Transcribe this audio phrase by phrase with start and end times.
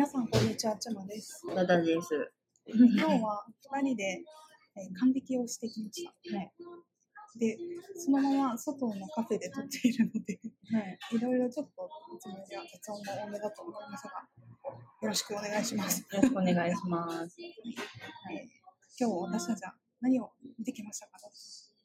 [0.00, 0.74] 皆さん、こんにちは。
[0.78, 1.44] ちまです。
[1.54, 2.32] ダダです。
[2.66, 4.24] 今日は2人で、
[4.74, 6.36] えー、完璧をしてきました。
[6.38, 6.50] はい。
[7.38, 7.58] で、
[7.96, 10.40] そのまま外のカフェで撮っているので、
[10.72, 10.98] はい。
[11.16, 14.10] いろいろちょっといつもよりは雑音が多めだと思いますが、
[15.02, 16.00] よろしくお願いします。
[16.00, 17.36] よろしくお願いします。
[17.36, 18.48] はい、
[18.98, 21.12] 今日私たちは何を見てきましたか？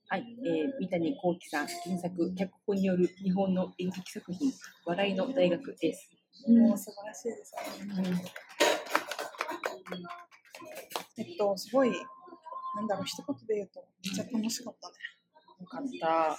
[0.07, 0.23] はい。
[0.47, 4.53] えー、三谷幸喜さん原作、脚本による日本の演劇作品、
[4.85, 6.14] 笑いの大学です。
[6.47, 8.23] もう素晴らしいですね。
[11.17, 11.91] えっと、すごい、
[12.75, 14.95] なんだろう、一言で言うと、めっちゃ楽しかったね。
[15.59, 16.37] よかった。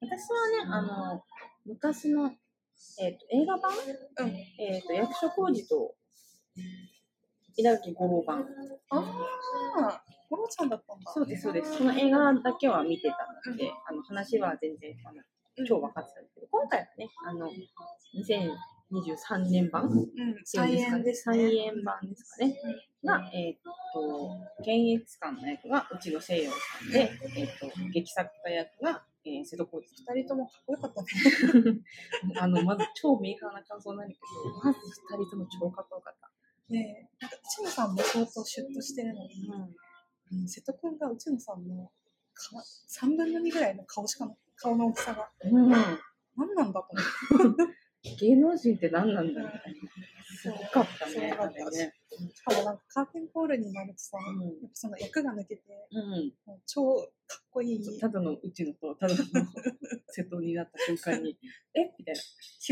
[0.00, 1.24] 私はね、あの、
[1.64, 2.30] 昔の、
[3.00, 3.72] えっ、と、映画版？
[3.72, 4.28] うん。
[4.58, 5.94] えっ、と、役所広司と、
[7.56, 8.46] 稲垣吾郎版。
[8.90, 11.12] ああ、ゴロちゃんだったんだ。
[11.12, 11.78] そうです、そうです。
[11.78, 15.22] その映画だけは見てたので、あの、話は全然、あの、
[15.66, 17.48] 超分かってたんですけど、今回はね、あの、
[18.92, 19.84] 2023年版？
[19.84, 20.10] うん、
[20.44, 21.36] 再演ですね。
[21.36, 22.56] 再演版ですかね。
[23.04, 31.80] が、えっ、と、検閲官の役が内野聖陽さんで、えっ、と、劇作家役が、えー瀬戸康史二人ともかっこよかったね。
[32.40, 36.30] あの、まず超メーカーな感想なんだけど、まず二人とも超かっこよかった。
[36.68, 40.40] ねえ、なんか内野さんも相当シュッとしてるのに、うん。
[40.40, 41.90] うん、瀬戸くんが内野さんの
[42.34, 44.36] か3分の2ぐらいの顔しかない。
[44.56, 45.30] 顔の大きさが。
[45.42, 47.62] うん、何なんだと思って。
[48.18, 49.52] 芸能人って何なんだろう。
[50.36, 51.12] すごかったね。
[51.12, 51.94] すごかったね。
[52.34, 56.32] しかもなんかカーテンコールになるとさ、うんやっぱその役が抜けて、うん。
[56.46, 56.96] もう超
[57.26, 57.98] かっこいい。
[57.98, 59.24] ただのうちのと、ただの
[60.08, 61.38] 瀬戸になった瞬間に、
[61.74, 61.94] え？
[61.98, 62.20] みたいな。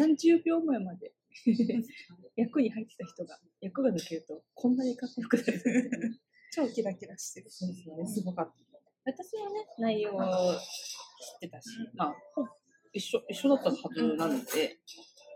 [0.06, 1.12] 30秒前まで
[2.36, 6.20] 役に入ってた人が、役が抜けると、こんなにかっこよくなる。
[6.52, 7.50] 超キラキラしてる。
[7.50, 8.62] そうですね、すごかった。
[9.04, 10.26] 私はね、内容を知
[11.36, 12.14] ってたし、まあ、
[12.92, 14.78] 一緒、一緒だったはずなので、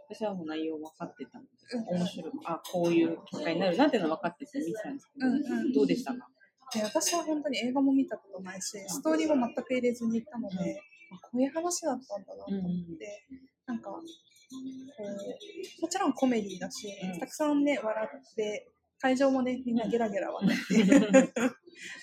[0.08, 1.50] 私はもう内容分かってたので、
[1.98, 2.32] 面白い。
[2.44, 6.12] あ、こういう結果になるなっていうのは分かってて見てたんですけど、うんうんどうでした？
[6.14, 6.28] か
[6.74, 11.16] で私は本当に映画も見たことないし、ストーリーも全く入れずに行ったので、うん。
[11.16, 13.26] あこういう話だったんだなと思って、
[13.66, 17.18] なんか、こう、もちろんコメディだし、うん。
[17.20, 21.32] たくさんね、笑って、会場もね、みんなゲラゲラ笑って、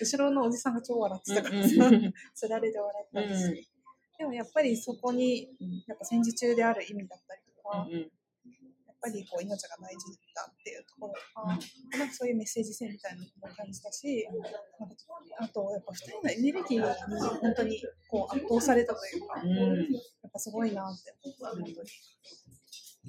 [0.00, 1.90] 後ろのおじさんが超笑ってたからさ、
[2.34, 3.54] つられで笑ったりし、うん。
[4.18, 5.48] でもやっぱりそこに、
[5.86, 8.00] やっぱ戦時中である意味だったりとか、うん。
[8.00, 12.04] やっぱりこう命が大事だっていうところとか、な。
[12.04, 14.26] んかそういうメッセージ性みたいなのも感じたし、
[15.38, 19.92] あとやっぱ2人のエネルギーに本当にこう圧倒されたというか、うん。
[19.92, 21.88] やっぱすごいなって思った、本当に。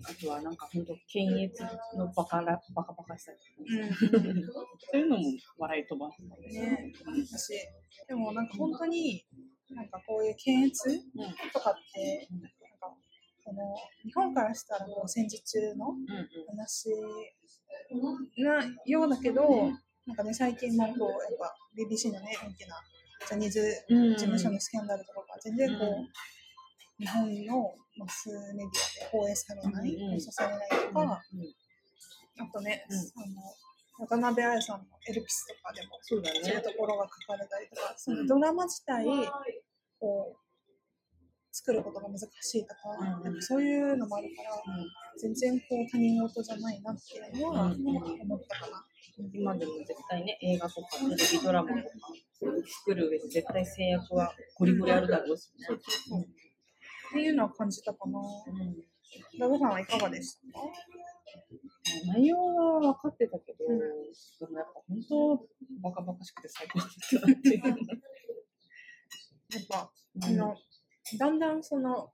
[0.03, 1.63] あとはなんか本当、検閲
[1.97, 3.93] のバカらバカバカしたりうん。
[3.93, 4.07] そ
[4.93, 5.23] ういうのも
[5.57, 6.91] 笑い飛ばすのでね。
[8.07, 9.25] でもなんか本当に、
[9.69, 11.01] なんかこういう検閲うん。
[11.53, 12.49] とかって、なんか
[13.45, 13.61] この
[14.03, 15.93] 日本からしたらもう戦時中の
[16.49, 16.89] 話
[18.37, 19.71] なようだけど、
[20.07, 22.75] なんかね、最近もこう、やっぱ BBC のね、大きな
[23.29, 26.09] ジャニーズうん事務所のスキャンダルとかが全然こう、うん
[26.97, 28.69] 日本のマスメディア
[29.03, 31.21] で放映されない、うん放送されないとか、
[32.39, 32.97] あとね、うん。
[32.97, 33.27] あ
[33.99, 36.61] の渡辺彩さんのエルピスとかでも、そういうね。
[36.61, 38.19] ところが書かれたりとか、そうん。
[38.19, 39.05] のドラマ自体、
[39.99, 40.44] こう、
[41.55, 42.75] 作ることが難しいとか、
[43.23, 44.51] うんそういうのもあるから、
[45.17, 48.85] 全然こう他人事じゃないなっていうのはうん思ったかな。
[49.33, 51.81] 今でも絶対ね、映画とかテレビドラマとか
[52.83, 55.67] 作る上で絶対制約はゴリゴリあるだろうしね。
[55.75, 58.19] っていうのは感じたかな。
[58.19, 58.21] う
[58.51, 58.75] ん
[59.39, 60.59] ラブさんはいかがでした？
[60.59, 60.65] か
[62.13, 63.83] 内容は分かってたけど、うんで
[64.51, 65.47] もやっぱ本当
[65.81, 66.89] バカバカしくて最高だっ
[67.21, 67.63] たなっていう。
[69.55, 69.89] やっぱ、
[70.23, 70.57] あの、
[71.17, 72.11] だんだんその、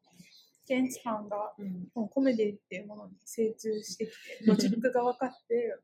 [0.67, 1.63] 検閲官がう
[2.01, 2.09] ん。
[2.09, 5.77] コメディっていうものに精通してきて、ロジックが分かって、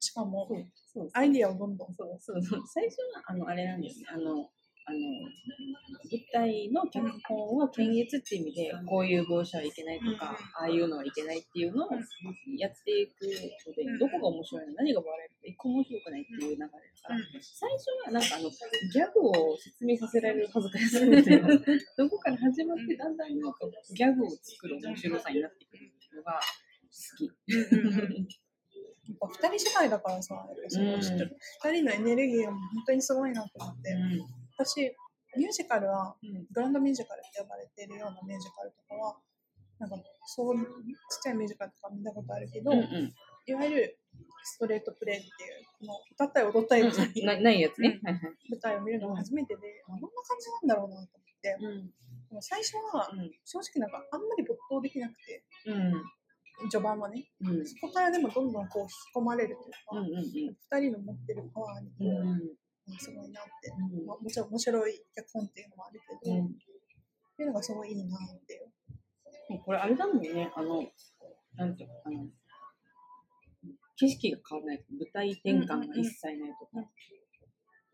[0.00, 0.48] しかも
[1.14, 1.94] アイディアをどんどん。
[1.96, 2.62] そうそうそう。
[2.66, 4.06] 最初はあのあれなんですね。
[4.12, 4.50] あの
[4.86, 4.98] あの
[6.12, 11.88] 舞台の脚本を検閲っていう意味でこういう描写はいけないとか、ああいうのはいけないっていうのを
[12.58, 13.98] やっていくので、うん。
[13.98, 21.48] どこが面白いの何が笑えるか一個も面白くないっていう流れだから、最初はなんかあのギャグを説明させられる恥ずかしさみたいな
[21.96, 23.58] どこから始まってだんだんなんか
[23.96, 27.32] ギャグを作る面白さになってくるっていうのが好き。
[29.04, 31.00] やっぱ二人芝居だからさ、やっぱそのうん。
[31.00, 34.94] 二人のエネルギーが本当にすごいなと思って、うん私、
[35.36, 36.46] ミュージカルは、うん。
[36.52, 39.16] グランドミュージカルって呼ばれているようなミュージカルとかは、
[39.78, 39.96] なんか
[40.26, 40.64] そうちっ
[41.22, 43.12] ちゃいミュージカルとか見たことあるけど、うんうん。
[43.46, 43.98] いわゆる
[44.44, 47.24] ストレートプレイっていう、この歌ったり踊ったりみたい。
[47.24, 48.00] ななないやつね。
[48.02, 48.14] うん。
[48.50, 51.86] 舞台を見るのが初めてで、あどんな感じなんだろうなと思って、うん。
[52.30, 53.30] でも最初はうん。
[53.44, 56.70] 正直なんかあんまり没頭できなくて、うん。
[56.70, 57.26] 序盤はね。
[57.40, 57.66] うん。
[57.66, 61.90] そこからでもどんどんこう引き込まれるというか、うんうん二人の持ってるパワーに
[62.98, 64.06] すごいなって、うん。
[64.06, 66.46] まあ、もちろん面白い脚本っていうのもあるけど、うん。
[66.46, 66.48] っ
[67.36, 68.72] ていうのがすごいいいなっていう。
[69.48, 70.84] もうこれあれだもんね、あの、
[71.56, 72.26] なんていうのあの、
[73.96, 76.90] 景色が変わらない、舞台転換が一切ないとか、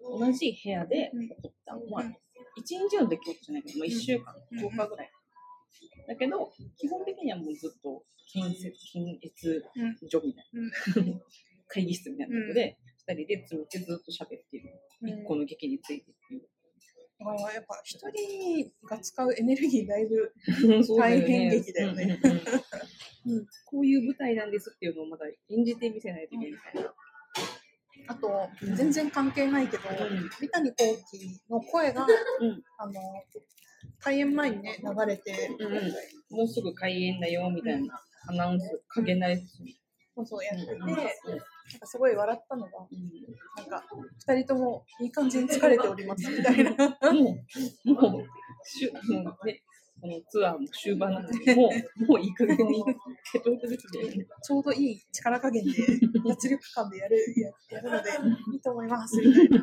[0.00, 2.04] 同じ部屋で起こった、まあ、
[2.56, 5.12] 一日の出来事じゃないけど、まあ、一週間、うん10日ぐらい。
[6.08, 8.02] だけど、基本的にはもうずっと
[8.32, 10.08] 建設、検閲うん。
[10.08, 11.10] 所みたいうん。
[11.12, 11.20] な、
[11.68, 14.70] 会議室みたいなとこで、二人で詰めてずっと喋っている。
[15.02, 16.42] 一個の劇についてっていう。
[17.18, 20.32] だからやっぱ一人が使うエネルギーだいぶ
[20.98, 22.18] 大変劇だよね。
[23.66, 26.94] こういう舞台なんですっていうのをまだ演じてみせないといけないみたいな。
[28.06, 30.30] あと全然関係ないけど、うん。
[30.40, 32.06] 三谷幸喜の声が、
[32.40, 32.62] うん。
[32.78, 32.92] あの
[34.00, 35.92] 開演前にね流れて、うんうん、
[36.38, 39.42] もうすぐ開演だよみたいなアナウンス、影なやつ。
[40.14, 40.86] そうそうやってて、うん
[41.70, 43.10] なんかすごい笑ったのがうん。
[43.56, 43.84] なんか
[44.26, 46.70] 二人ともいい感じに疲れておりますみたいな。
[47.12, 47.36] も
[47.86, 48.24] う、もう、
[48.64, 49.62] しゅもうね、
[50.00, 51.68] このツアーも終盤なので、も
[52.00, 52.84] う、もういい加減に
[53.32, 55.72] 手とべきで、ね、ちょうどいい力加減で
[56.26, 58.10] 脱力感でやるややるので
[58.52, 59.58] いいと思いますみたいな。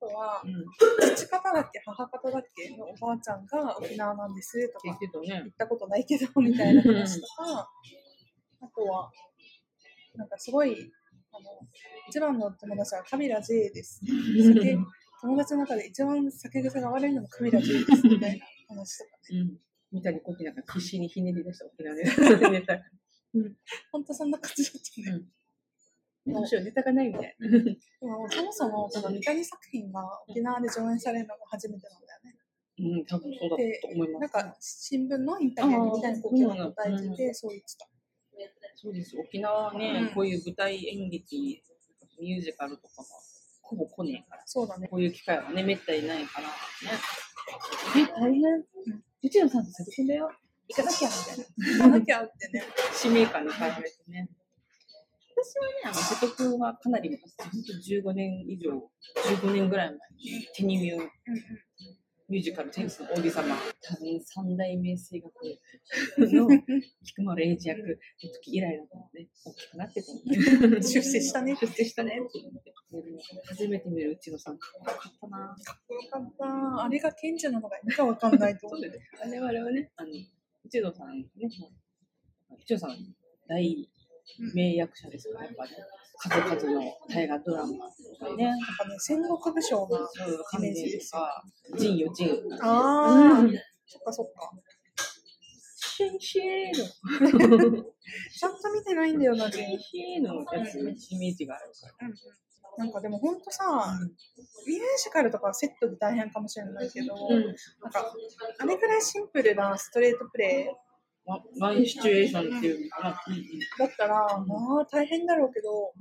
[0.00, 4.94] とはうん、父方だっけ母方だっけのおばあちゃんが沖縄なんですとか行。
[4.94, 7.68] ったことないけどみたいな話とか
[8.60, 9.10] あとは
[10.18, 10.92] なんかすごい
[11.32, 11.44] あの
[12.08, 14.78] 一番の友達はカミラ J です酒
[15.20, 19.58] 友達の中で一番酒癖が悪いのもカミラ J ですみたいな話とかねうん。
[19.90, 22.78] 三谷幸喜なんか必死にひねり出した沖縄でネタ。
[23.92, 25.22] 本当そんな感じだったね、
[26.26, 27.48] どうしよう、ネタがないみたいな。
[27.48, 27.58] で
[28.02, 32.36] もそもそもこの三谷作品が沖縄で上演されるのが初めてなんだよね。
[32.80, 34.20] うん、多分そうだでと思います。
[34.20, 37.88] なんか新聞のインタビューに三谷幸喜が答えてて、そう言ってた。
[38.74, 39.16] そうです。
[39.18, 41.62] 沖縄はね、うんこういう舞台演劇、
[42.20, 43.04] ミュージカルとかが
[43.62, 44.42] ほぼ来ねえから。
[44.46, 44.88] そうだね。
[44.88, 46.54] こういう機会はね、めったにないから、ね。
[47.96, 48.64] え、大変。
[49.22, 50.30] うちのさんと瀬戸君だよ。
[50.68, 51.44] 行かなきゃみたいな。
[51.74, 52.62] 行かなきゃってね。
[52.94, 54.28] 使命感に変えられてね。
[55.36, 58.90] 私はね、あの、瀬戸君はかなり昔、本当15年以上、
[59.40, 61.10] 15年ぐらい前に、テニミュー、うん
[62.28, 65.32] ミュージカル、テニスの王子様、多分三代目声楽
[66.34, 66.48] の
[67.02, 67.94] 菊丸英二役の
[68.34, 70.20] 時以来だったので、大きくなってたの
[70.76, 70.82] で。
[70.82, 72.74] 出世したね出世したねって思って。
[73.46, 75.56] 初めて見るうちのさん、かっこよかったな。
[75.88, 76.84] よかった。
[76.84, 78.80] あれが賢者なのかいいかわかんないと思う。
[78.80, 79.40] そうだよね。
[79.40, 80.10] 我々はね、あの、
[80.64, 81.30] 一野さんね、
[82.58, 83.16] 一野さん、
[83.48, 83.88] 大
[84.54, 85.70] 名役者ですから、やっぱり、
[86.18, 91.44] 数々の大河ドラマとかね、なんかね、戦国武将がそういうイメージでか、
[91.76, 92.30] 陣よ、陣。
[92.60, 93.52] ああ、うん。
[93.86, 94.50] そっかそっか。
[95.98, 97.84] シェンシェーの、
[98.32, 102.08] ちゃんと見てないんだよな、全シェンシェーのやつ、イメージがあるから。
[102.78, 103.98] なんかでもほんとさ、
[104.66, 107.46] ミュージカルとかはセットで大変かもしれないけど、うん。
[107.82, 108.14] なんか、
[108.58, 110.72] あれぐらいシンプルなストレートプレ
[111.28, 113.10] イワワンシチュエーションっていうのかな。
[113.10, 114.14] だったら、
[114.46, 115.92] まあ大変だろうけど、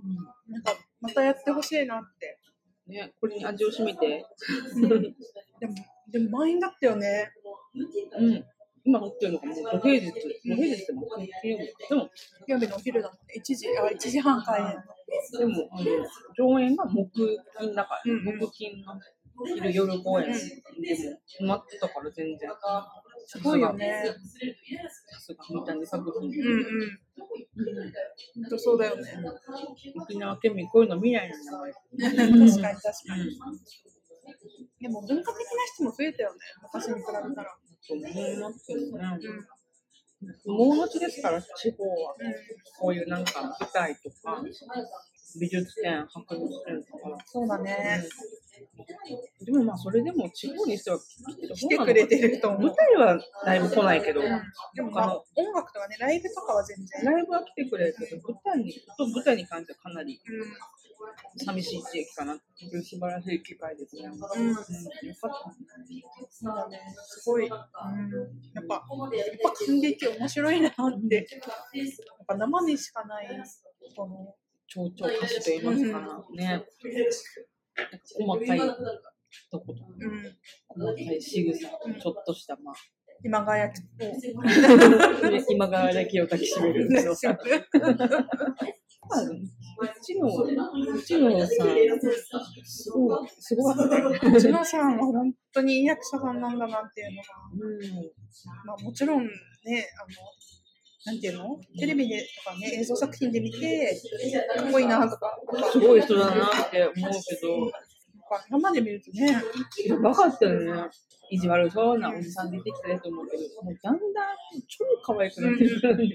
[0.50, 2.40] なんかまたやってほしいなって。
[2.88, 4.26] ね、これに味を占めて、
[4.80, 4.88] で
[5.68, 5.76] も、
[6.10, 7.30] でも満員だったよね。
[8.18, 8.46] うん。
[8.86, 10.12] 今乗ってるのがもう土平日、
[10.46, 11.90] 土平日でも金曜日。
[11.90, 12.10] でも、
[12.46, 13.34] 金曜日のお昼だもんね。
[13.38, 14.68] 1時、あ、1時半開演。
[15.38, 15.86] でも、あの、
[16.38, 17.12] 上演が木
[17.60, 18.98] 金だから、木金の
[19.46, 20.40] 昼夜公演でも
[21.42, 22.50] 埋まってたから全然。
[23.30, 24.06] すごいよね。
[28.58, 29.04] そうだよね。
[30.02, 31.38] 沖縄県民こういうの見ないんだ。
[31.38, 33.38] 確かに確かうんに。
[34.80, 36.40] でも文化的な人も増えたよね。
[36.64, 37.06] 昔に比べ
[37.36, 37.58] たら。
[37.82, 38.86] そう思いますよね。
[39.22, 39.48] うん
[40.48, 42.16] もうのちですから、地方は。
[42.80, 44.42] こういうなんか舞台とか、
[45.40, 47.24] 美術展、博物展とか。
[47.28, 48.04] そうだね。
[49.46, 51.00] でもまあそれでも地方にしては
[51.56, 57.14] 来てくれてると思う舞台はだいぶ来ないけど、でもまあ、音楽とかね、ライブとかは全然。
[57.14, 61.46] ライブは来てくれるけど、舞台に、と舞台に関してはかなりうん。
[61.46, 64.04] 寂しい地域かなっていう素晴らしい機会ですね。
[64.06, 64.74] うん、よかった。
[67.04, 67.46] すごい。
[67.46, 67.52] うん。
[67.52, 68.84] やっぱ、やっ
[69.44, 70.74] ぱ感激面白いなっ
[71.08, 71.16] て。
[71.16, 73.28] やっぱ生にしかない、
[73.96, 74.36] この、
[74.68, 76.26] 蝶々歌詞と言いますかな。
[76.32, 76.66] ね。
[78.18, 78.60] 細かい
[79.52, 80.38] とことか、うん。
[80.68, 82.76] 細かい仕草、ちょっとした、まあ、
[83.24, 83.86] 今川焼き
[85.50, 87.38] 今川だけを抱きしめるんですよ。
[89.80, 91.70] うちの、うちのさん、
[92.66, 93.84] すごい、すごか。
[93.84, 97.80] うちのさんは本当にいい役者さんなんだなっていうのが、うん。
[98.66, 99.30] まあもちろんね、
[100.00, 100.10] あの、
[101.08, 101.58] なんていうの？
[101.80, 103.98] テレビでとかね、映像作品で見て、
[104.58, 105.40] かっこいいなとか、
[105.72, 107.72] すごい人だなって思うけど、
[108.50, 109.42] 生で見るとね、
[109.88, 110.90] やばかったよね。
[111.30, 114.04] 意地悪そうなおじさん出てきたやと思うけど、もうだんだん
[114.68, 116.10] 超可愛くなってるからね。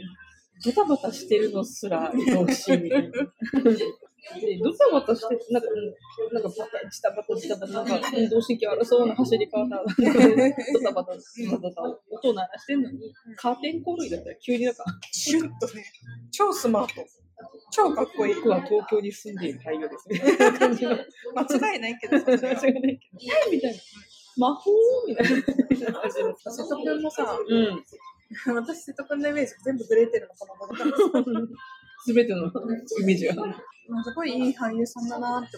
[0.62, 3.10] ドタバタしてるのすら愛おしいみたいな。
[4.40, 15.84] でドタバタして、なんか、うんなんかバタ、ジタバタ、ジタバタ、なんか運動神経悪そうな走り方、ドタバタ、ドタバタ、音鳴らしてんのに、カーテンコールだったら急になんか、シュッとね、
[16.30, 17.06] 超スマート。
[17.72, 18.34] 超かっこいい。
[18.34, 20.90] 僕は東京に住んでいる俳優です みたいな感じの。
[21.34, 23.78] 間違いないけど、間違いないけど、はいみたいな。
[24.36, 24.70] 魔法
[25.06, 26.36] みたいな感じの。
[26.38, 27.84] 瀬戸くんもさ、うん。
[28.54, 31.46] 私瀬戸くんのイメージ全部グレーテルのこの子だから
[32.04, 33.42] すべてのイメージが。
[33.42, 33.54] うん
[34.04, 35.56] すごいいい俳優さんだなって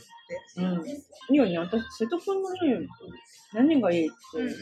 [0.59, 0.83] 思って。
[0.83, 0.89] うん。
[0.89, 0.95] い
[1.35, 2.43] いよね、私、瀬戸くん。
[2.43, 2.89] のね、
[3.53, 4.47] 何がいいって、うん。
[4.49, 4.55] うん。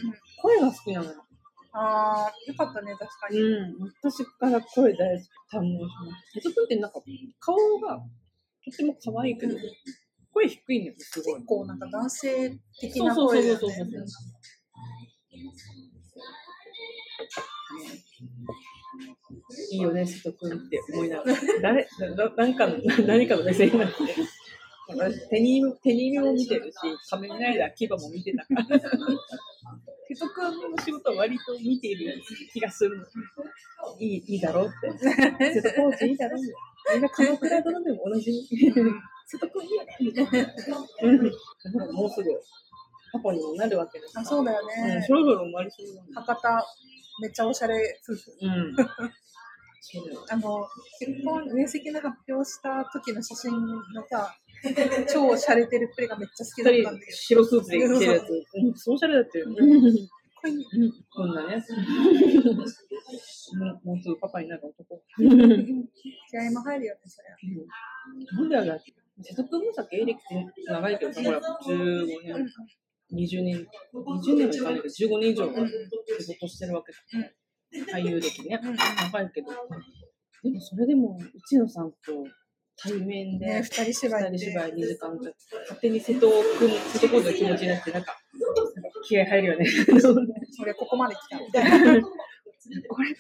[0.43, 1.25] 声が好きなのよ。
[1.73, 3.41] ああ、よかったね、確かに。
[3.41, 3.93] うん。
[4.03, 6.41] 私から声大好き、堪能します。
[6.43, 6.65] 瀬戸くん。
[6.65, 6.93] ってなん。
[6.93, 7.01] か、
[7.39, 8.03] 顔がと
[8.71, 9.57] っても可愛いけど、
[10.35, 10.85] 声低いん。
[10.85, 11.47] だよ、すごい結。
[11.47, 11.79] 構なん。
[11.79, 14.07] か男性的なそうそう声だよねそうそうそう。
[19.71, 21.39] いいよね、瀬戸くんって思いながら。
[21.63, 23.95] 誰、ななんかの、何かの目線になって。
[24.89, 26.77] 私、テニー、テニーも見てるし、
[27.09, 28.81] 仮面ライダー、牙も見てたから。
[30.09, 32.21] 瀬戸くんの仕事は割と見ている
[32.53, 33.07] 気がするの。
[33.99, 34.99] いい、いいだろうって。
[35.55, 36.43] 瀬戸コーチいいだろう。
[36.93, 38.33] みんな鎌倉殿でも同じ。
[39.27, 39.97] 瀬戸くんいいよね。
[40.01, 40.55] みたいな
[41.03, 42.31] うんもうすぐ、
[43.13, 45.03] パパにもなるわけですあ、そうだようん、ね。
[45.07, 46.09] そろそろ生まれそうだね。
[46.15, 46.67] 博多、
[47.21, 48.33] めっちゃおしゃれ夫婦。
[48.41, 48.77] うん。
[50.31, 50.67] あの、
[50.99, 54.35] 結婚、面積の発表した時の写真のさ、
[55.13, 57.17] 超おしゃれてるっぷりがめっちゃ好きだったんだけど。
[57.17, 58.29] 白スーツで着てるやつ。
[58.55, 59.57] うん、ソーシャルだったよね。
[59.57, 60.61] これうん、
[61.11, 61.57] こんなね。
[61.57, 61.61] も
[63.85, 65.03] うもうすぐパパになる男。
[65.17, 65.23] 気
[66.39, 67.37] 合いも入るよね、それは。
[68.39, 68.93] なんであれだっけ？
[69.23, 70.19] 瀬戸君もさ、芸歴
[70.67, 72.47] 長いけどさ、ほら、15年、
[73.13, 74.77] 20年、20年もいかな？
[74.79, 75.49] いけど、15年以上
[76.21, 77.99] 仕事してるわけだ。
[77.99, 78.61] 俳優歴ね。
[78.63, 79.49] うん長いけど。
[80.43, 81.97] でもそれでも、内野さんと
[82.77, 84.31] 対面で、ね、二人芝居。
[84.31, 86.29] 二人芝居2時間ちょっと勝手に瀬戸
[86.59, 88.17] 君、瀬戸君の気持ちになって、なんか、
[89.07, 89.67] 気合入るよね。
[90.61, 92.01] 俺ここまで来たみたいな。
[92.89, 93.15] これ、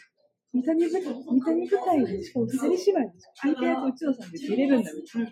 [0.52, 5.30] 三谷舞台、三谷舞台で、しかも二人芝居で、相手役内野さんで出れるんだみたいな。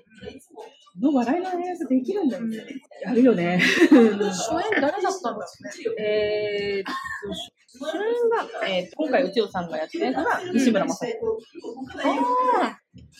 [1.00, 2.66] の笑いの演出できるんだみたい
[3.04, 3.10] な。
[3.10, 3.58] やるよね。
[3.58, 6.02] 初演誰だったんだろうね。
[6.02, 11.38] えーっと、主演が、えー、今回内野さんがやってたやつが西村正彦。
[12.02, 12.78] あ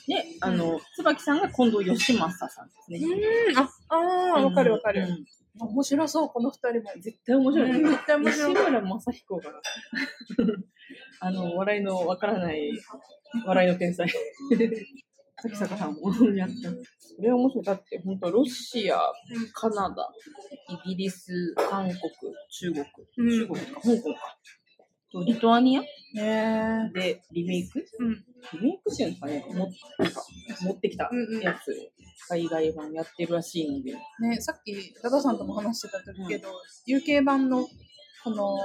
[0.09, 2.99] で、あの、椿さんが近藤義正さんですね。
[2.99, 5.03] うん、あ、あーわかるわかる。
[5.03, 5.25] うん
[5.59, 6.91] 面白そう、この二人も。
[7.03, 7.73] 絶対面白い。
[7.73, 9.43] 絶対面白い西村正彦が、
[11.21, 12.71] あの、笑いのわからない、
[13.47, 14.09] 笑いの天才。
[15.43, 16.55] 滝坂さんもやった。
[17.17, 17.65] それは面白い。
[17.65, 18.99] だって、本当ロシア、
[19.55, 20.09] カナダ、
[20.85, 21.99] イギリス、韓国、
[22.51, 22.85] 中国、
[23.17, 24.39] うん中国とか香港か。
[25.13, 25.81] とリトアニア？
[26.15, 27.85] ねでリメイク？
[27.99, 28.25] うん。
[28.55, 29.45] リメイクしてるんですかね？
[29.49, 29.55] も
[29.99, 30.23] なんか
[30.63, 31.75] 持ってきたうんうんやつ、
[32.29, 33.93] 海外版やってるらしいんで。
[33.95, 36.49] ね、さっき、ダダさんとも話してたけど、
[36.87, 37.67] UK 版の、
[38.25, 38.59] この、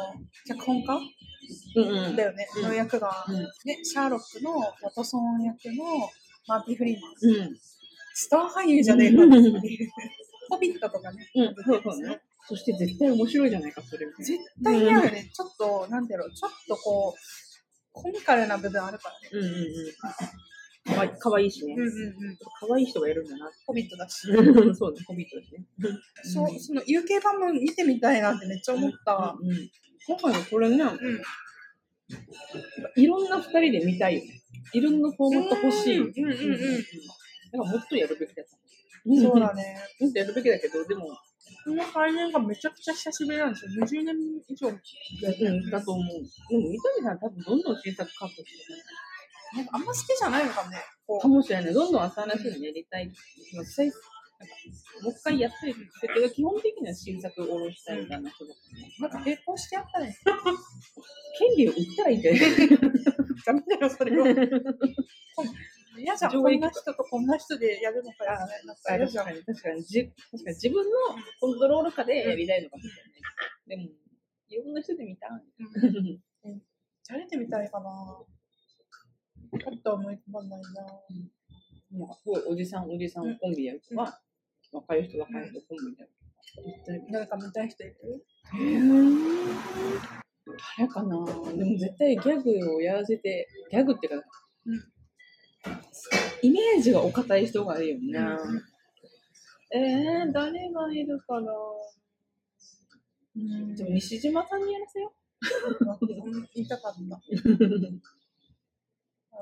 [0.48, 0.94] 脚本家？
[1.76, 2.16] うんうん。
[2.16, 3.50] だよね、うんの役が、うんね、
[3.84, 6.10] シャーロックのワトソン役の
[6.48, 7.12] マーティ・フリーマン。
[7.12, 7.58] うん。
[8.14, 9.28] スター俳優じゃねえかっ
[9.62, 9.92] ていう。
[10.50, 11.28] ホビットとかね。
[11.36, 12.22] うん、そうそうね。
[12.48, 14.06] そして絶対面白いじゃないか、それ。
[14.20, 15.32] 絶対にあるね。
[15.34, 17.20] ちょっと、なんだろう、ちょっとこう、
[17.92, 19.30] コミカルな部分あるからね。
[19.32, 19.66] うんうんうん。
[20.86, 21.76] かわいかわいいしね。
[22.60, 23.52] かわいい人がやるんだな。
[23.66, 24.28] ホビットだし。
[24.76, 25.66] そうね、ホビットだしね。
[26.24, 29.36] そう、その UK 版も見てみたいなってめっちゃ思った。
[29.40, 29.70] うんうん
[30.08, 31.22] 今回のこれね、うん。
[32.96, 34.44] いろんな二人で見たいよね。
[34.72, 35.98] いろんなフォーマット欲しい。
[35.98, 36.84] うんうんうんうん
[37.52, 38.50] だからもっとやるべきだと
[39.06, 39.78] そうだね。
[40.02, 41.08] もっとやるべきだけど、でも、
[41.64, 43.72] この再演がめちゃくちゃ久しぶりなんですよ。
[43.84, 44.16] 20年
[44.48, 44.70] 以上。
[44.70, 46.24] うん、だと思う。
[46.50, 48.46] でも、三谷さん多分どんどん新作書くし、
[49.56, 50.78] なんかあんま好きじゃないのかね。
[51.08, 51.74] こかもしれない。
[51.74, 53.08] どんどん新しいのやりたい。
[53.08, 53.16] もう
[55.14, 58.92] 一回やったりするけど、基本的には新作を下ろしたいみたいな人だからね。
[59.00, 60.14] う、なんか並行してやったらいい。
[60.14, 60.24] 権
[61.58, 62.42] 利を売ったらいいんじゃない
[63.46, 64.28] ダメだよ、それは。
[65.98, 66.32] 嫌じゃん。
[66.32, 68.32] こんな人とこんな人でやるのかよ。
[68.32, 68.54] なんか
[68.90, 69.26] あ嫌じゃん。
[69.26, 70.92] 確かに、確かに、じ確かに自分の
[71.40, 72.96] コントロール下でやりたいのかもしれ
[73.76, 73.86] ない。
[73.86, 73.90] でも、
[74.50, 75.30] いろんな人で見たい。
[76.44, 76.62] うん
[77.08, 78.26] やれてみたいかな。
[79.52, 80.68] パッと思い浮かばないな。
[81.92, 84.22] なんかすごいおじさん、おじさんコンビやるとか、
[84.72, 86.16] 若い人、若い人コンビやるとか。
[87.12, 87.96] 誰か見たい人いる？
[90.78, 91.26] 誰かな？
[91.54, 94.28] でも絶対ギャグをやらせて、ギャグっていうか、
[94.66, 94.84] うん。
[96.42, 98.20] イメージがお堅い人がいいよね。
[98.20, 98.22] う
[98.56, 98.64] ん。
[99.78, 101.52] えー、誰がいるかな？
[103.36, 103.76] うん。
[103.76, 105.14] でも西島さんにやらせよ
[106.02, 106.48] うん。
[106.54, 107.00] 言いたかった。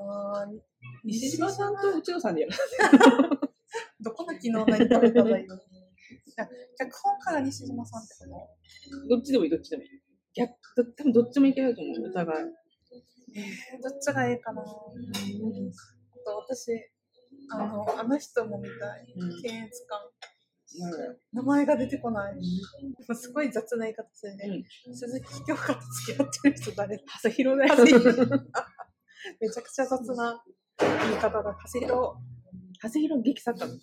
[0.00, 0.10] う。
[0.10, 0.60] あー
[1.04, 2.60] 西島さんと内野さんでやらせ
[4.00, 5.54] どこの昨日何食べたらいいの？
[5.56, 5.58] あ
[6.78, 8.48] 脚本から西島さんってこ
[9.08, 9.88] どっちでもいい、どっちでもいい。
[10.34, 12.46] 逆ど多分どっちもいけると思う、お互い。
[12.46, 12.52] と
[13.36, 14.62] えーどっちがいいかな？
[14.62, 16.72] あと私、
[17.50, 19.12] あの、あの人も見たい。
[19.16, 20.00] うん検閲官。
[20.00, 22.36] うん名前が出てこない。
[23.14, 24.64] すごい雑な言い方するね。
[24.88, 26.98] うん鈴木京香と付き合ってる人誰？
[26.98, 27.74] 長谷博だよ。
[29.40, 30.44] めちゃくちゃ雑な
[30.78, 31.56] 言い方だ。
[31.66, 32.16] 長谷博。
[32.82, 33.78] 長谷博劇作家のい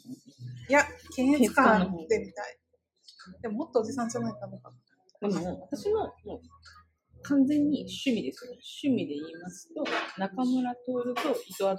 [0.70, 2.60] や、検閲官でみたい。
[3.42, 4.58] でももっとおじさんじゃないかな。
[5.22, 6.42] でも、私のもう
[7.24, 8.52] 完全に趣味ですよ。
[8.52, 9.84] 趣味で言いますと、
[10.18, 11.78] 中村徹と伊藤淳。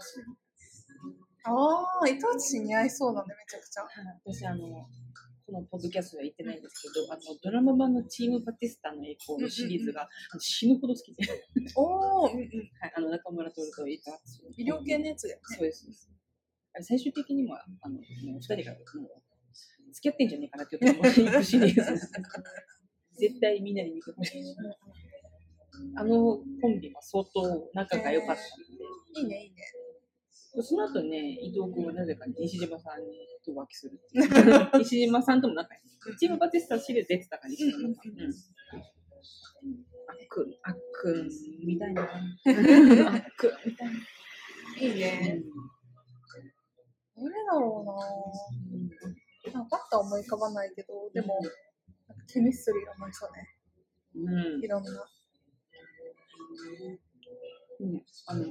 [1.45, 3.83] ああ、伊藤淳似合いそうだね、めちゃくちゃ。
[4.25, 4.87] 私、あの、
[5.47, 11.27] このポッドキャストでは言ってないんですけど、あのドラマ版のチームバティスタの栄光のシリーズが、あの死ぬほど好きで、
[11.77, 12.43] おお、うんうん。
[12.81, 14.65] はい、あの中村徹と伊藤淳。
[14.65, 15.57] 医療系のやつだよね。
[15.57, 16.11] そうです。
[16.75, 19.23] あれ最終的にも、あの、もう二人がもう
[19.93, 22.09] 付き合ってんじゃねえかなっていうとシリーズ
[23.19, 24.57] 絶対みんなに見てほしい。
[25.97, 29.63] あのコンビは相当仲が良かったんで、いいね、いいね。
[30.61, 33.07] その後ね、伊藤君はなぜか西島さんに
[33.45, 34.71] と浮気するっていう。
[34.85, 35.81] 西島さんとも仲い
[36.13, 36.17] い。
[36.19, 37.89] チームバティスタシリーズ出てたから、西島さん。
[37.89, 37.95] う
[40.09, 41.31] あっくん、あっくん。
[41.65, 42.03] みたいな。
[42.03, 42.11] あっ
[43.37, 43.51] くん。
[43.65, 43.93] みたいな。
[44.79, 45.43] いいね。
[47.17, 47.83] どれだろ
[49.45, 49.69] うななん。
[49.69, 51.41] かパッとは思い浮かばないけど、でも、
[52.33, 53.57] ケミストリーが生まれそうね。
[54.15, 54.65] うん。
[54.65, 54.85] いろん。
[54.85, 54.91] な。
[57.83, 58.45] うんあの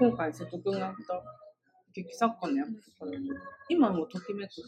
[0.00, 1.22] 今回瀬戸君がやった
[1.92, 3.18] 劇作家の役とかだと
[3.68, 4.66] 今もときめく姿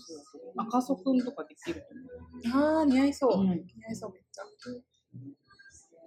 [0.56, 1.82] 赤楚君とかできる
[2.42, 3.38] と思ああ、似合いそう。
[3.38, 3.56] う、うん、似
[3.88, 4.42] 合いそう、めっちゃ。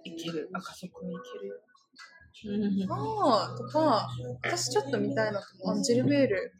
[0.04, 1.56] いける赤楚君いけるよ、
[2.46, 4.08] うん、ああ、とか、
[4.42, 5.84] 私ちょっと見たいなと思う。
[5.84, 6.54] ジルベール。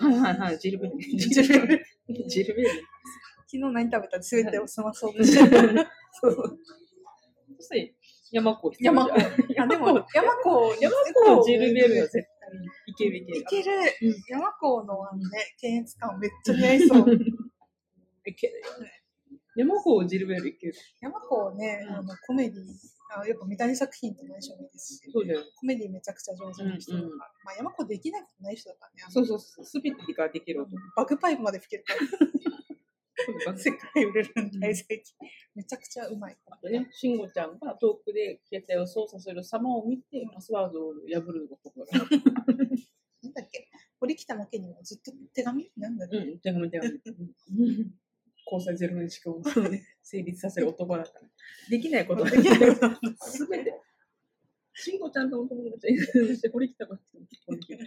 [0.00, 2.28] はいはいはいジルベールジルベール。
[2.28, 5.86] ジルベール昨日何食べたすべてを済まそうとしてる。
[6.20, 6.58] そう
[7.56, 7.94] そして
[8.32, 8.70] 山子。
[8.70, 9.18] 必要山子。
[9.18, 9.64] じゃん。
[9.64, 11.44] あ、でも、山子、山子。
[11.44, 12.28] ジルベールは絶対
[12.86, 13.38] いけるいける。
[13.38, 13.72] いける。
[14.02, 14.22] うん。
[14.28, 17.14] 山子のあのね、検閲官めっちゃ似合いそう。
[18.24, 19.02] いけるよね。
[19.56, 20.74] 山子ジルベールいける。
[21.00, 22.64] 山子ね、あのコメディ
[23.10, 25.40] あやっぱ三谷作品との相性もいいですし、そうだよ。
[25.56, 27.18] コメディめちゃくちゃ上手な人だから、うんうん。
[27.18, 29.64] まあ、山子できないことない人だからね、そうそうそう。
[29.64, 30.76] すべてができる男。
[30.96, 31.94] バグパイプまで吹けるか
[33.50, 35.02] ら、 世界売れるんだ、最近。
[35.54, 36.36] めちゃくちゃうまい。
[36.68, 41.86] あとね、慎吾ちゃんが遠くで携帯を操作する様を見て、パスワードを破る男が。
[43.22, 43.68] なんだっけ？
[44.00, 45.70] 堀北真希にもずっと手紙？
[45.76, 46.92] なんだっけ、うん、手紙手紙。
[48.50, 49.42] 交際ゼロ年間を
[50.02, 51.28] 成立させる男だから。
[51.68, 53.74] できないことはできないことすべて。
[54.74, 57.86] 慎吾ちゃんとの友達そして堀北真希と結婚できる。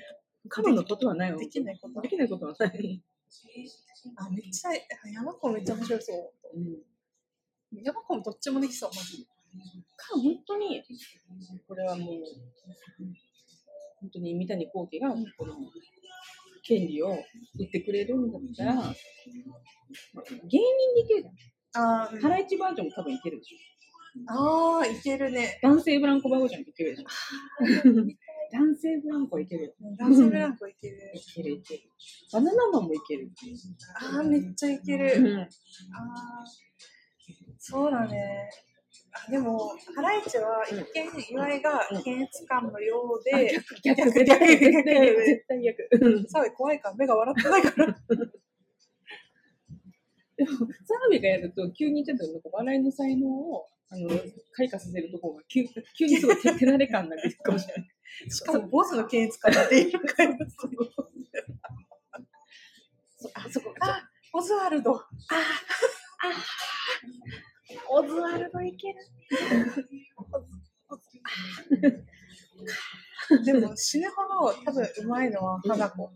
[0.49, 3.03] 彼女のことはないわできないことできないことはない。
[4.17, 6.57] あ、めっちゃ、あ山子めっちゃ面白そう。
[6.57, 6.90] うん。
[7.73, 9.23] 山子もどっちもできそう、マジで。
[9.95, 10.83] か、本当に、
[11.67, 12.15] これはもう、
[14.01, 15.55] 本当に三谷幸喜が、この、
[16.63, 17.09] 権利を
[17.59, 18.93] 売ってくれるんだったら、まあ
[20.47, 20.61] 芸人
[20.95, 22.03] でいけるじゃん。
[22.03, 23.57] あーハライチバージョンも多分いけるでしょ。
[24.27, 25.59] あー、いけるね。
[25.63, 27.05] 男性ブランコバージョンもいけるでしょ。
[28.51, 29.73] 男性ブランコいけるよ。
[29.97, 31.11] 男性ブランコいける。
[31.15, 31.83] いけるいける。
[32.33, 33.31] バナナマンもいける。
[33.95, 35.13] あー、めっちゃいける。
[35.17, 35.39] うん。
[35.39, 35.47] あー
[37.59, 38.49] そうだね。
[39.29, 43.53] でも、ハライチは一見、岩井が検閲官のようで、
[43.83, 46.05] 逆、逆絶対逆、逆、絶対逆。
[46.05, 47.87] うんサイ怖いから目が笑ってないから。
[50.37, 50.49] でも、
[50.85, 54.09] 澤部がやると、急にちょっとなんか笑いの才能を、あの、
[54.53, 55.65] 開花させるところが急、
[55.97, 58.31] 急にすごい手手慣れ感が出るかもしれない。
[58.31, 60.23] しかも、ボスの検閲官っていうか、
[63.35, 64.95] あ、そこ、あ、オズワルド。
[64.95, 65.03] あ
[67.89, 68.95] オズワルドいける。
[73.45, 76.11] でも、死ぬほど多分うまいのは花子。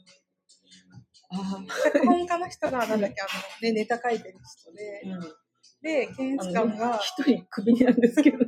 [1.29, 3.29] あ脚本家の人が、なんだっけ、あの、
[3.61, 5.21] ね、ネタ書いてる人で、うん。
[5.81, 8.37] で、検閲官が、一人クビなんですけど。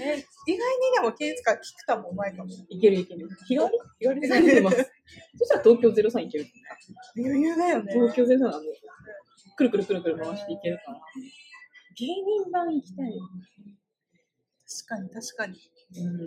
[0.00, 2.50] え意外にでも検閲官、菊田もうまいかも。
[2.68, 3.28] いけるいける。
[3.46, 4.76] 日替わり日替わりでされてます。
[5.36, 6.46] そしたら東京03いける。
[7.16, 7.92] 余裕だよね。
[7.92, 8.60] 東京03あの、
[9.56, 11.00] くるくるくるくる回していけるから。
[11.96, 13.12] 芸人版行きたい。
[14.66, 15.58] 確かに確かに。
[15.96, 16.26] うん。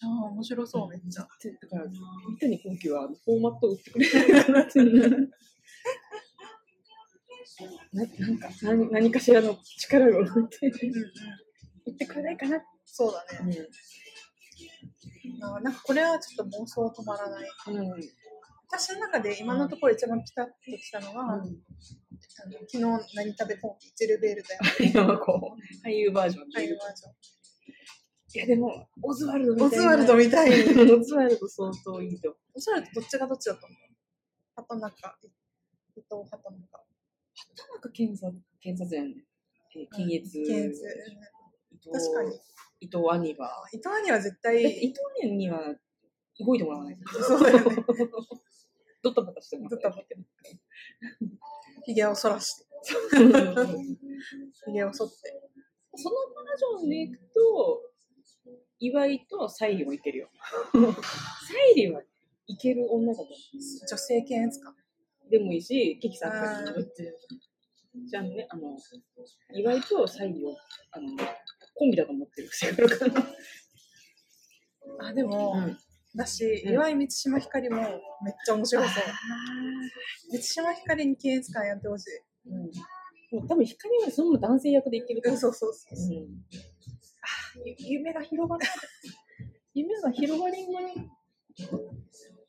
[0.00, 1.22] ああ、面白そう、めっちゃ。
[1.22, 1.28] だ
[1.68, 5.30] から、三谷幸喜はフォーマット売ってくれないかなっていう。
[7.92, 11.04] ななんか何何かしらの力を持ってうんうん。
[11.86, 12.62] 売ってくれないかな。
[12.84, 13.66] そうだね。
[15.42, 17.48] あなんかこれはちょっと妄想止まらない。
[17.68, 18.00] うん。
[18.70, 18.78] うん。
[18.78, 22.80] 私の中で今のところ一番ピタッときたのは、あの昨日
[23.14, 24.60] 何食べコンビ、ジェルベールだよ。
[24.80, 27.12] 今はこう、俳優バージョンで俳優バージョン。
[28.34, 29.76] いやでも、オズワルドみたいな。
[29.76, 30.92] オズワルドみたいに。
[30.92, 32.36] オズワルド相当いいと。
[32.54, 33.78] オズワルドどっちがどっちだと思う？
[34.56, 35.18] 畑中、
[35.96, 36.84] 伊藤畑中。
[37.56, 39.24] 田中健さん、健さんじゃないね。
[39.76, 40.32] えー検閲。
[40.44, 40.82] 検閲
[41.90, 42.38] 確かに。
[42.80, 43.64] 伊藤兄は。
[43.72, 45.60] 伊藤兄は絶え、伊対、藤兄には
[46.38, 47.08] 動いてもらわないと。
[47.22, 47.64] そうだよね。
[49.14, 50.02] ドタバタしてもらドタバタ。
[51.84, 55.14] ひげを剃らして、そのバひげを剃って。
[56.54, 57.82] ージョンでいくと、
[58.78, 60.28] 岩井とサイリもいけるよ。
[60.72, 60.78] サ
[61.72, 62.02] イリは
[62.46, 63.32] いける女だと思
[63.88, 64.72] 女性検閲官。
[64.72, 65.30] う。
[65.30, 67.14] でもいいし、キキさんが言って
[68.08, 68.78] じゃあね、あの、
[69.54, 70.56] 岩井とサイリを、
[70.92, 71.16] あの、
[71.74, 72.50] コンビだと思ってる。
[75.00, 75.78] あ、でも、うん
[76.18, 78.90] だし、うん岩井満島ひかりもめっちゃ面白そう。
[80.32, 82.50] 満島ひかりに検閲官やってほしい。
[82.50, 83.38] うん。
[83.38, 86.18] もう多分光はその男性役でいけると思うんそうそうそうそう。
[86.18, 86.28] うん。
[87.64, 88.66] ゆ夢が広がる。
[89.74, 91.08] 夢が広がりんごね。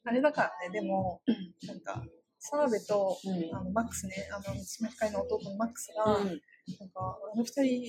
[0.04, 1.22] あれだからね、でも、
[1.68, 2.04] なんか、
[2.40, 6.26] 澤部と、うんあのマックスね、あの満島ひかりの弟のマックスが、うん。
[6.26, 7.88] なんか、あの二人い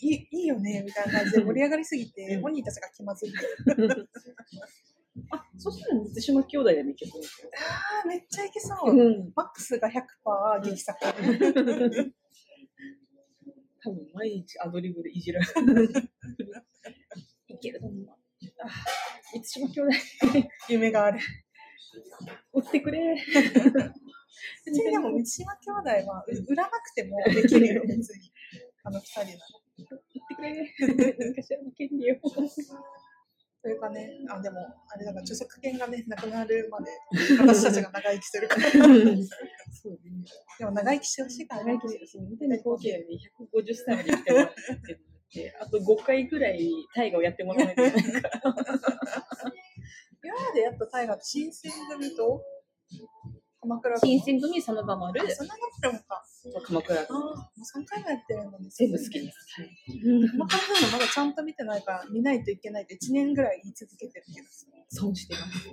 [0.00, 3.32] い、いいよね、みたいな感じで盛り上がりすぎて、うん本人たちが気まずい。
[5.62, 7.50] あ、そしたら水島兄弟でもいけそうですよ。
[7.54, 8.90] あー、めっちゃいけそう。
[8.90, 9.32] うん。
[9.34, 10.98] マックスが100%劇作。
[13.84, 15.92] 多分毎日アドリブでいじられる。
[17.48, 18.06] いけると思う。
[18.64, 18.68] あ、
[19.34, 19.90] 水島兄弟、
[20.68, 21.20] 夢がある。
[22.52, 23.16] 追ってくれ。
[24.64, 28.32] 別にでも、満島兄弟は、う売らなくてもできるよ、 別に。
[28.84, 29.38] あの二人なら。
[29.78, 29.88] 追っ
[30.28, 30.74] てくれ。
[31.18, 32.16] 何かしらの権利を。
[33.62, 36.90] それかね、あ、でも、あれだから著作権がね、なくなるまで、
[37.38, 38.62] 私たちが長生きするから。
[38.74, 38.90] そうね。
[40.58, 41.74] でも長生きしてほしいからね。
[41.74, 43.20] 長生きその三谷幸喜より
[43.54, 44.48] 150歳まで生きてもらっ
[45.32, 48.40] て、あと5回ぐらい大河をやってもらわないといけないから。
[50.24, 52.44] 今までやった大河と新選組と
[53.62, 56.24] 鎌倉新選組、真田丸、あそんなのか。
[56.66, 59.38] 鎌倉あーもう3回もやってるのに全部好きです。
[59.56, 59.70] はい。
[60.30, 65.70] 鎌倉殿まだちゃんと見てないから見ないといけないって1年ぐらい言い続けてるけどさ損してます。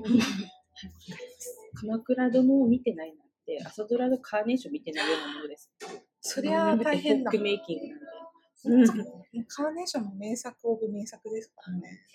[1.82, 5.72] 鎌倉殿を見てないなんて、朝ドラのカーネーション見てないようなものです。
[6.22, 7.96] そりゃ大変だメイキング
[9.48, 12.06] カーネーションも名作オブ名作ですからね。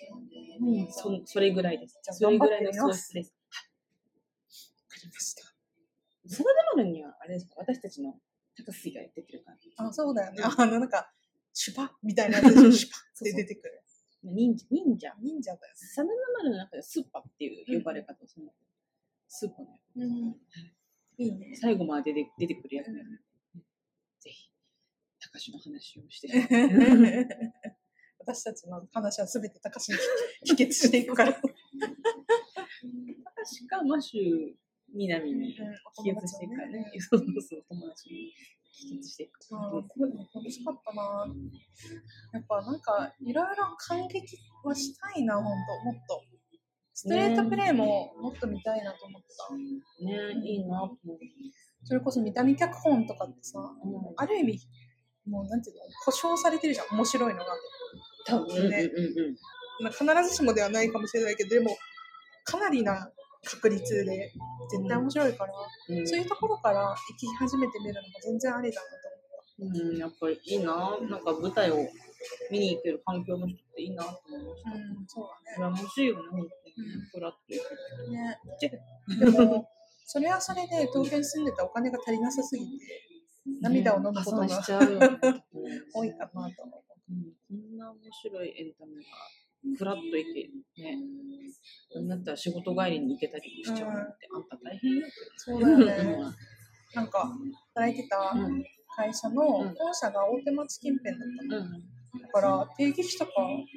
[0.61, 2.13] うん、そそれぐらいですじゃ。
[2.13, 3.33] あそれぐらいの頑張ってみます喪失です。
[3.49, 5.54] わかりました。
[6.27, 8.15] 真田丸には、あれですか、私たちの
[8.55, 9.87] 高杉が出てるから。
[9.87, 10.43] あ、そうだよね。
[10.43, 11.11] あの、なんか、
[11.53, 13.81] シュパッみたいなやつでしょ、シュパッって出てくる。
[14.23, 15.13] 忍者、忍者。
[15.21, 18.53] 忍者だよ真田丸の中でスーパーっていう呼ばれ方をするの。
[19.27, 19.79] スーパーのね。
[21.17, 21.25] うん。
[21.25, 21.55] いいね。
[21.55, 23.01] 最後まで出て出てくるやつ、ね
[23.55, 23.59] う
[24.19, 24.51] ぜひ、
[25.19, 26.27] 高志の話をして。
[28.19, 29.99] 私たちの話はすべて高橋に
[30.43, 31.33] 帰結していくから。
[31.39, 31.45] 高
[33.45, 34.64] 志かマシュ
[34.95, 36.91] 南に帰結していくからね。
[36.99, 38.33] そうそうそう、友達に
[38.73, 39.39] 帰結していく。
[39.51, 41.27] うん、これも楽しかったな。
[42.33, 45.49] やっぱなんかいろいろ感激はしたいな、ほんと、
[45.85, 46.23] もっと。
[46.93, 49.53] ストレートプレーももっと見たいなと思った。
[50.05, 50.89] ねいいな。
[51.83, 54.59] それこそ見た目脚本とかってさ、うんある意味、
[55.27, 57.45] もうなんていうの、保証されてるじゃん、面白いのが。
[58.25, 59.35] 多分ねうんうん
[59.81, 61.75] まあ、必ずしもではないかもしれないけど、でも、
[62.45, 63.11] かなりな
[63.45, 64.33] 確率で
[64.69, 65.53] 絶対面白いから、
[65.89, 68.95] うんうんそういうところから行き始めてみるのも全然ありだなと
[69.59, 69.83] 思った。
[69.83, 70.97] うん、やっぱりいいな。
[71.09, 71.77] なんか舞台を
[72.51, 74.71] 見に行ける環境の人っていいなと思いました。
[74.71, 75.27] うん、そう
[75.59, 77.05] だ羨ましいよね、本当にねうん。
[77.11, 78.11] フラッと行く。
[78.11, 79.31] ね。
[79.31, 79.69] でも、
[80.05, 82.71] それはそれで東京に住んでたお金が足りなさすぎて、
[83.61, 84.53] 涙を飲むことがね。
[85.93, 89.01] 多いかなと思うんこんな面白いエンタメが
[89.77, 90.97] フラッと行けね。
[91.95, 95.07] なんだったら仕事帰りに行けたりしちゃうなんて、あんた大変よ。
[95.07, 95.09] う。
[95.37, 96.17] そうだよね。
[96.93, 97.31] なんか、
[97.73, 98.63] 働いてたうん。
[98.95, 101.65] 会社の本社が大手町近辺だったの。
[101.65, 102.21] うん。
[102.21, 103.31] だから、定義費とか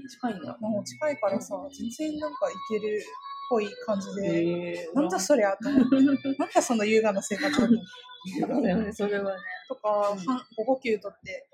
[0.09, 0.57] 近いんだ。
[0.61, 3.03] もう近いからさ、全然なんか行けるっ
[3.51, 5.97] ぽい感じで、なんだそりゃと思って、
[6.39, 8.41] なんだその優雅な生活だと思って。
[8.41, 9.39] そうだよね、それはね。
[9.69, 10.17] とか、
[10.57, 11.49] 午後休取って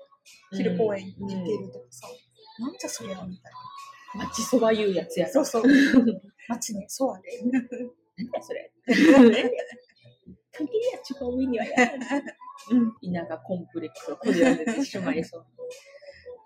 [0.51, 2.07] 昼公演行っているとかさ、
[2.59, 3.53] なんじゃそりゃみたい
[4.17, 5.29] 町そば言うやつや。
[5.29, 5.63] そうそう。
[6.47, 7.41] 街にそうあれ。
[7.43, 8.71] なんだそれ。
[10.51, 11.91] 関係やちょっと上にはや。
[12.71, 13.13] うん。
[13.13, 15.45] 田舎コンプレックスをこじらせてしまいそう。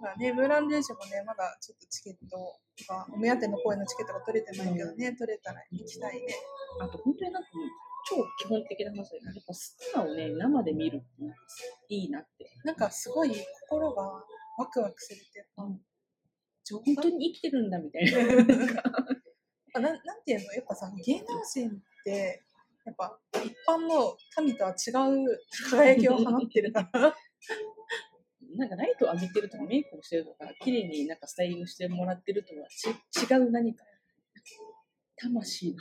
[0.01, 2.37] まあね、ムーラン・ルージュもね、まだちょっとチケット
[2.87, 6.27] が、お目当ての公演のチケットが取れてないけどね、取れたら行きたいね。
[6.79, 7.49] あと本当になんか
[8.09, 10.99] 超基本的な話だけど、やっぱスターをね、生で見るっ
[11.87, 12.49] ていいなって。
[12.63, 13.35] なんかすごい
[13.67, 14.23] 心が
[14.57, 15.88] ワクワクするっていうか、うん情
[16.73, 18.11] 本当に生きてるんだみたいな。
[19.81, 20.53] なななんていうの？
[20.53, 22.43] やっぱさ芸能人って
[22.85, 27.15] やっぱ一般の民とは違う輝きを放ってるから
[28.55, 33.85] なんかライトを浴びてるとかメイクをしてるとか、綺麗になんかスタイリングしてもらってるとはち違う何か。
[35.17, 35.77] 魂の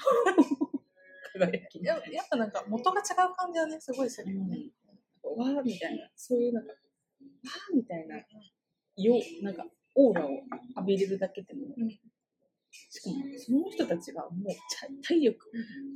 [1.32, 1.82] 輝き。
[1.82, 4.70] ややっぱなんか元が違う感じはねすごいするよね。
[5.36, 10.30] わーみたいな、そういうなんか、わーみたいな、よ、なんか、オーラを
[10.76, 11.90] 浴びれるだけでも、うん
[12.90, 15.38] しかも、その人たちがもう体力、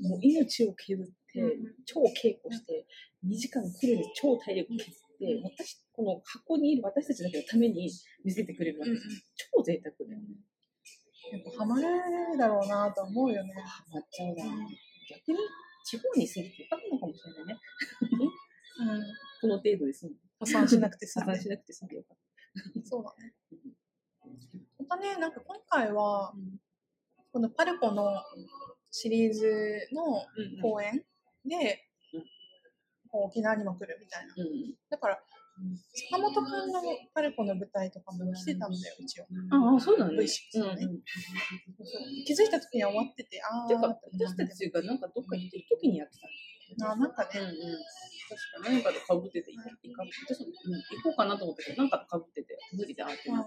[0.02, 1.50] もう命を削って、うん
[1.84, 2.86] 超稽古して、
[3.26, 7.90] 2時間フルで超体力削って、うん私、この箱にいる私たちだけのために
[8.24, 9.12] 見せてくれるわけですよ。
[9.56, 10.26] 超贅沢だよね。
[11.32, 13.54] やっぱハマるだろうなと思うよね。
[13.54, 14.44] ハマっちゃうな。
[15.08, 15.38] 逆に、
[15.84, 17.60] 地方に住んでてよかったのかもしれないね。
[18.80, 19.02] うん、
[19.40, 20.16] この程度で済む。
[20.40, 22.88] 破産しなくてさ、破産しなくて済んでよかった。
[22.88, 23.34] そうだね。
[24.78, 26.58] またね、なんか今回はうん
[27.32, 28.22] このパルコの
[28.90, 30.26] シリーズの
[30.60, 31.02] 公演
[31.46, 31.88] で、
[33.10, 34.34] 沖縄にも来るみたいな。
[34.36, 35.22] うんだから、
[36.10, 36.82] 坂本くんの
[37.14, 39.26] パルコの舞台とかも来てたんだよ、一応。
[39.50, 40.16] ああ、そうだね。
[40.16, 41.02] V6 のねうんうん
[41.84, 47.40] そう気づいた時には終わってて、あていうか、ーって思った私たちがなんかどっか行ってる時にやってたあーなんかの。
[47.40, 47.78] ね、うんうん。
[48.32, 49.60] 確か何かとかぶってて、行
[49.94, 53.44] か私も、うん、行こうかなと思ったけど、なんかとかぶってて、無理だってなっ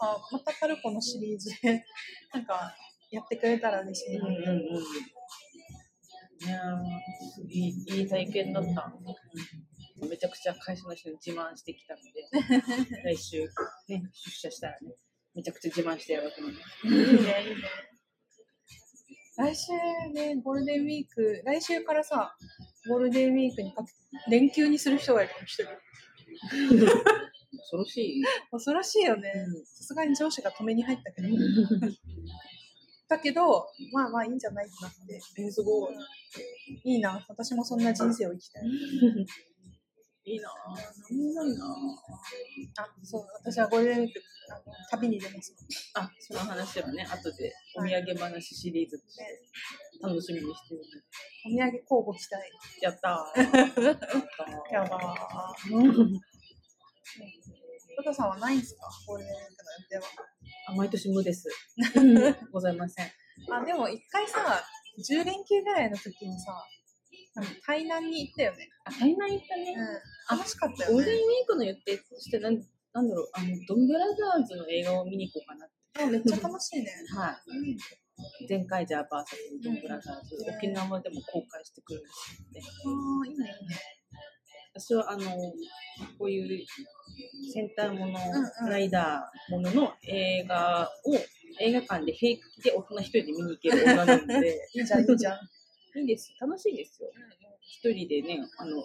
[0.00, 1.84] あまたパルコのシリーズで、
[2.32, 2.74] なんか、
[3.10, 4.26] やってくれたら嬉しいな。
[4.26, 4.84] うんうんうん。
[6.40, 8.92] いやーいい、いい体験だった。
[10.08, 12.28] めちゃくちゃ会社の人に自慢してきたので、
[13.14, 13.48] 来週、
[13.88, 14.96] ね、出社したらね、
[15.34, 16.86] めちゃくちゃ自慢してやろうと思います。
[16.86, 17.93] いいね、いいね。
[19.36, 19.72] 来週
[20.12, 22.36] ね、ゴールデンウィーク、来週からさ、
[22.88, 23.92] ゴールデンウィークにかけ
[24.30, 25.66] 連休にする人がいるの、一人。
[27.58, 28.24] 恐ろしい。
[28.50, 29.32] 恐ろしいよね。
[29.64, 31.28] さすがに上司が止めに入ったけど。
[33.08, 35.20] だけど、まあまあいいんじゃないかなって。
[35.38, 35.94] えー、すごい。
[36.84, 38.64] いいな、私もそんな人生を生きたい。
[40.26, 40.52] いいなぁ。
[40.72, 42.82] なんもないなぁ。
[42.82, 45.54] あ、そう、私はゴールデンウィーク、あの旅に出ます。
[45.94, 49.28] あ、その話はね、後でお土産話シリーズとしてね、
[50.02, 50.80] 楽しみにしてる。
[51.46, 52.50] お土産交互期待。
[52.80, 53.82] やったー。
[53.84, 55.76] やったーやばー。
[55.76, 55.82] う
[56.16, 56.20] ん
[57.96, 58.88] トトさんはないんですか？
[59.06, 60.02] ゴールデンウィークの予定は。
[60.68, 61.48] あ毎年無です。
[62.50, 63.06] ございません。
[63.52, 64.64] あ、でも一回さ、
[64.98, 66.52] 10連休ぐらいの時にさ、
[67.66, 68.70] 台南に行ったよね。
[68.84, 69.74] あ、台南行ったね。
[70.30, 70.38] うん。
[70.38, 70.94] 楽しかったよね。
[70.94, 72.54] ゴールデンウィークの予定としてなん、
[72.92, 76.02] なんだろう、あの、ドンブラザーズの映画を見に行こうかなって。
[76.02, 76.90] あめっちゃ楽しいね。
[77.16, 77.50] はい。
[77.50, 77.76] うん。
[78.48, 82.02] 前回じゃあバーサスドンブラザーズ、うん沖縄でも公開してくるん
[82.52, 82.96] ですよね。
[82.96, 83.76] ああ、いいね、いいね。
[84.76, 85.24] 私はあの、
[86.18, 86.66] こういう
[87.52, 91.14] 戦隊もの、うんうんライダーものの映画を
[91.60, 95.38] 映画館で平気で大人一人で見に行ける女なので、 いいじゃん、いいじゃん。
[95.96, 96.34] いいです。
[96.40, 97.10] 楽しいですよ。
[97.60, 98.76] 一人でね、あの、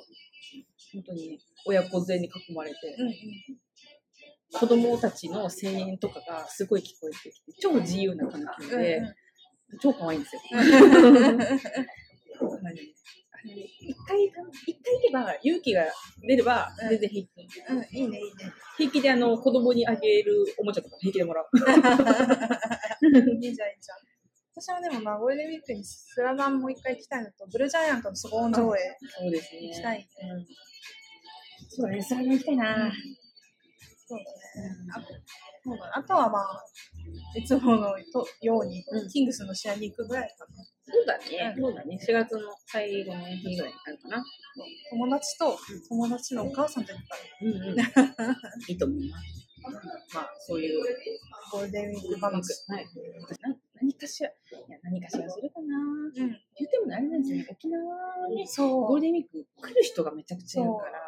[0.93, 3.13] 本当にね、親子連れに囲まれて、うんうん。
[4.51, 9.15] 子供たちの声援とかがすごい聞こえてきて、超自由な環境で、うんうん
[9.79, 10.41] 超可愛いんですよ。
[13.45, 15.85] 一回、一回行けば、勇気が
[16.21, 17.29] 出れば、うん全然平気。
[17.69, 18.51] うん、いいね、いいね。
[18.77, 21.45] 平気であの、子供にあげるおもちゃとか平気でもらう。
[23.45, 24.18] いいじゃん、いいじゃん。
[24.59, 28.79] 私はでもな、ゴールデンウィークにスラダンもう一回行きたいのと、ブルージャイアントのスゴーン上映
[29.17, 29.61] そうですね。
[29.61, 29.97] 行きたい。
[29.97, 30.45] うん。
[31.69, 32.91] そうだね、それも行きたいな。
[34.05, 34.75] そうだね。
[34.93, 35.01] あ
[35.63, 36.63] そうだねあとはまあ、
[37.37, 40.63] いつものとように、うんキングスの試合に行くぐらいかな。
[40.91, 41.99] そうだね、うんそうだね。
[42.05, 44.23] 4月の最後の日ぐらいになるかな。
[44.89, 47.79] 友達と、友達のお母さんと行くから、うんうん。
[48.67, 49.39] いいと思います。
[50.13, 50.83] まあ、そういう
[51.51, 52.65] ゴールデンウィーク話。
[52.67, 52.85] はい。
[53.41, 54.33] な何かしら、い
[54.69, 55.77] や、何かしらするかな。
[55.77, 56.13] うん。
[56.13, 56.37] 言っ
[56.69, 58.69] てもあれなんですよね、沖縄にそう。
[58.87, 61.01] ゴールデンウィーク来る人がめちゃくちゃいるから、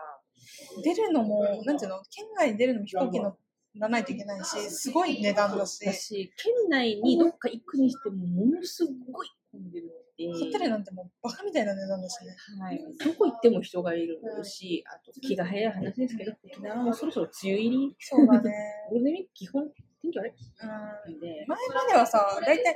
[0.83, 3.35] 出るのも、なんていうの、県外に出るのも飛行機乗
[3.75, 5.85] らないといけないし、すごい値段だし。
[5.85, 12.35] だし、県内にどっか行くにしても、ものすごい混んでるってて、ホテルなんてもうバカみたいな値段だしね。
[12.61, 18.51] はい、どこ行っても人がいるし、あと気が早い話ですけど、沖縄もそろそろ梅雨入り、そうだね。
[18.91, 19.69] ゴールデンウィーク基本
[20.01, 20.31] 天気悪い？
[20.31, 22.75] うんんで、前まではさ、大体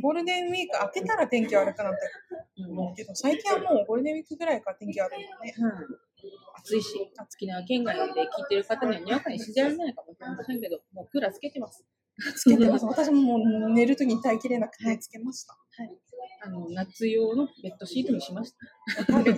[0.00, 1.98] ゴールデンウィーク明けたら天気悪くなった
[2.62, 5.54] うん思うけど、最近はもうゴールデンウィークぐらいから天気悪いよね。
[5.58, 5.86] はい
[6.58, 11.82] 暑いし、沖縄県外で聞いてる方にはにわかに信じられないかもしれませんけど、もうクーラーつけてます。
[12.36, 12.84] つけてます。
[12.84, 15.56] 私ももう寝るときに耐えきれなくてつけました。
[16.42, 18.54] あの夏用のベッドシートにしまし
[19.06, 19.12] た。
[19.12, 19.36] わかる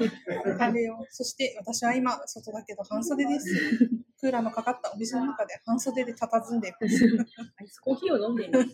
[0.49, 1.05] わかるよ。
[1.11, 3.89] そして私は今、外だけど半袖です。
[4.21, 7.27] クーラーのかかったお店の中で半袖で佇んでいます。
[7.59, 8.69] アイスコーヒーを飲んでいます。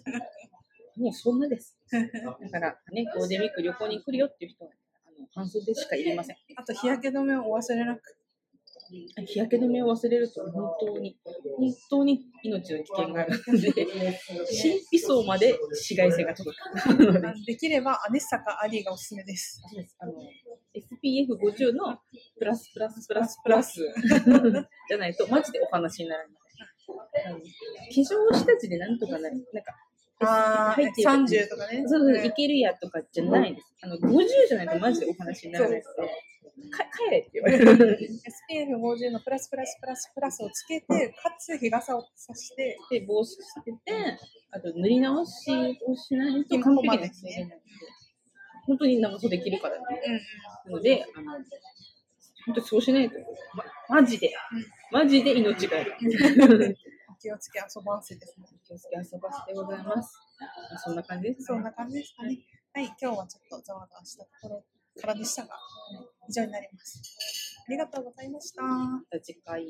[0.98, 1.74] もうそんなです。
[1.90, 4.70] だからね、ゴールデンウィーク旅行に来るよっていう人は、
[5.06, 6.36] あの半袖しかいりません。
[6.56, 8.17] あと日焼け止めをお忘れなく。
[8.90, 11.16] 日焼け止めを忘れると本当に、
[11.56, 19.62] 本当に命の危険があるので、新皮層まで紫外線が届くので、できればアネッサかアリーがおすすめです。
[19.98, 20.12] あの
[20.74, 21.98] SPF50 の
[22.38, 23.80] プラスプラスプラスプラス
[24.88, 26.38] じゃないと、マジでお話にならない。
[26.88, 27.34] 化
[28.00, 29.36] 粧下地でなんとかなる。
[29.52, 29.74] なんか、
[30.20, 31.84] あ入ってる30とかね。
[31.86, 33.74] そうそう、いけるやとかじゃないです。
[33.82, 35.92] あの、50じゃないとマジでお話にならないので、か
[36.70, 37.98] 帰れって言われる。
[38.50, 44.18] SPF50 のプラスプラスプラスプラスをつけて、かつ日傘をさして、で、防止してて、
[44.50, 45.50] あと塗り直し
[45.86, 47.62] をしないと完璧な人間なんで、
[48.66, 49.82] 本当に長袖着るからね。
[50.66, 53.16] なので、あの、本当にそうしないと、
[53.88, 54.32] ま、マジで、
[54.90, 55.94] マジで命がいる。
[57.10, 58.46] お 気をつけ遊ばわせですね。
[58.64, 60.18] 気をつけ遊ばせてございます。
[60.84, 62.38] そんな感じです、そんな感じですかね。
[62.74, 64.64] はい、今日はちょっとざわざわしたところ
[64.98, 65.56] からでしたが、
[66.28, 67.00] 以上になります。
[67.66, 68.62] ありがとうございました。
[68.62, 69.64] また次回。